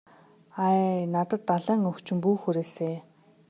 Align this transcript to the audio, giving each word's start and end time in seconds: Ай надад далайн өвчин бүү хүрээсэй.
Ай 0.67 0.79
надад 1.15 1.41
далайн 1.51 1.81
өвчин 1.91 2.17
бүү 2.25 2.35
хүрээсэй. 2.47 2.95